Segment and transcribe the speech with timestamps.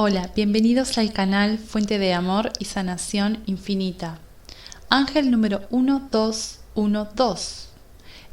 [0.00, 4.20] Hola, bienvenidos al canal Fuente de Amor y Sanación Infinita.
[4.88, 7.66] Ángel número 1212.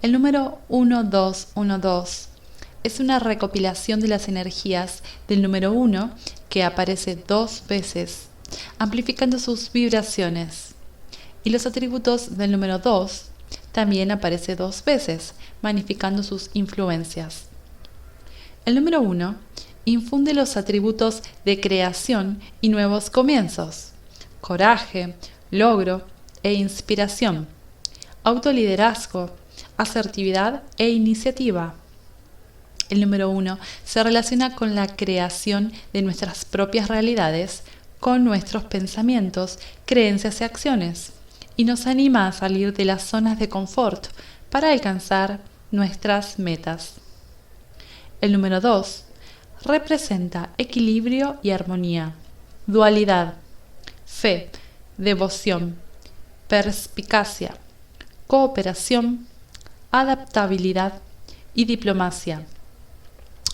[0.03, 2.29] El número 1212
[2.83, 6.11] es una recopilación de las energías del número 1
[6.49, 8.27] que aparece dos veces,
[8.77, 10.75] amplificando sus vibraciones.
[11.43, 13.25] Y los atributos del número 2
[13.71, 17.45] también aparece dos veces, magnificando sus influencias.
[18.65, 19.35] El número 1
[19.85, 23.91] infunde los atributos de creación y nuevos comienzos,
[24.41, 25.15] coraje,
[25.51, 26.03] logro
[26.43, 27.47] e inspiración,
[28.23, 29.31] autoliderazgo,
[29.77, 31.75] asertividad e iniciativa.
[32.89, 37.63] El número uno se relaciona con la creación de nuestras propias realidades,
[37.99, 41.13] con nuestros pensamientos, creencias y acciones,
[41.57, 44.07] y nos anima a salir de las zonas de confort
[44.49, 45.39] para alcanzar
[45.71, 46.95] nuestras metas.
[48.21, 49.05] El número dos
[49.65, 52.13] representa equilibrio y armonía,
[52.67, 53.35] dualidad,
[54.05, 54.49] fe,
[54.97, 55.75] devoción,
[56.47, 57.57] perspicacia,
[58.27, 59.27] cooperación,
[59.91, 61.01] adaptabilidad.
[61.57, 62.45] Y diplomacia,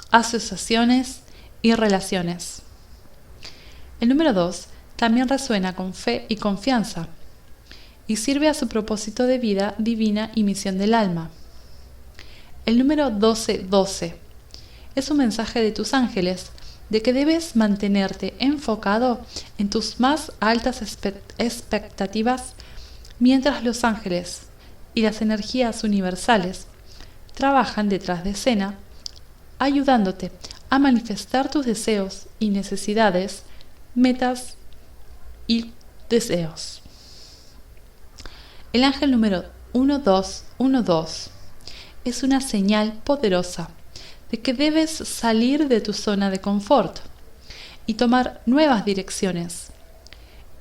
[0.10, 1.22] asociaciones
[1.62, 2.64] y relaciones.
[4.00, 4.66] El número 2
[4.96, 7.10] también resuena con fe y confianza.
[8.08, 11.30] Y sirve a su propósito de vida divina y misión del alma.
[12.66, 14.21] El número 1212
[14.96, 16.52] es un mensaje de tus ángeles
[16.90, 19.22] de que debes mantenerte enfocado
[19.58, 20.82] en tus más altas
[21.38, 22.54] expectativas
[23.20, 24.44] mientras los ángeles
[24.94, 26.68] y las energías universales
[27.34, 28.78] trabajan detrás de escena,
[29.58, 30.32] ayudándote
[30.70, 33.44] a manifestar tus deseos y necesidades,
[33.96, 34.56] metas
[35.48, 35.72] y
[36.10, 36.82] deseos.
[38.74, 41.30] El ángel número 1212
[42.04, 43.70] es una señal poderosa
[44.32, 47.00] de que debes salir de tu zona de confort
[47.86, 49.68] y tomar nuevas direcciones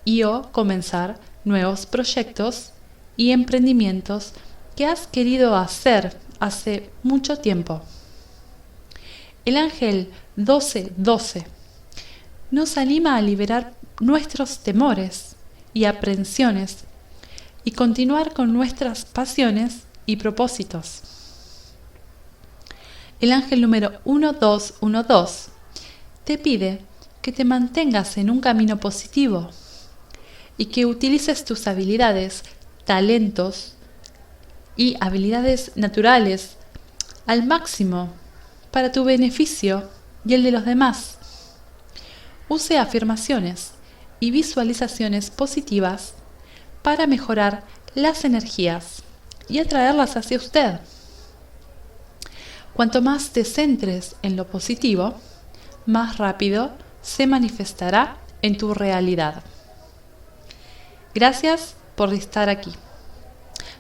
[0.05, 2.73] y o comenzar nuevos proyectos
[3.17, 4.33] y emprendimientos
[4.77, 7.83] que has querido hacer hace mucho tiempo.
[9.45, 11.47] El ángel 1212
[12.51, 15.37] nos anima a liberar nuestros temores
[15.73, 16.85] y aprensiones
[17.63, 21.20] y continuar con nuestras pasiones y propósitos
[23.21, 25.51] el ángel número 1212
[26.25, 26.81] te pide
[27.23, 29.51] que te mantengas en un camino positivo
[30.57, 32.43] y que utilices tus habilidades,
[32.85, 33.75] talentos
[34.77, 36.57] y habilidades naturales
[37.27, 38.13] al máximo
[38.71, 39.89] para tu beneficio
[40.25, 41.19] y el de los demás.
[42.49, 43.73] Use afirmaciones
[44.19, 46.15] y visualizaciones positivas
[46.83, 47.65] para mejorar
[47.95, 49.03] las energías
[49.49, 50.81] y atraerlas hacia usted.
[52.81, 55.13] Cuanto más te centres en lo positivo,
[55.85, 56.71] más rápido
[57.03, 59.43] se manifestará en tu realidad.
[61.15, 62.73] Gracias por estar aquí.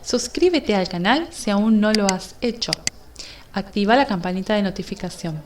[0.02, 2.72] Suscríbete al canal si aún no lo has hecho.
[3.54, 5.40] Activa la campanita de notificación.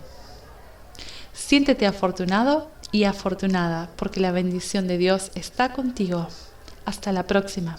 [1.33, 6.27] Siéntete afortunado y afortunada porque la bendición de Dios está contigo.
[6.87, 7.77] Hasta la próxima.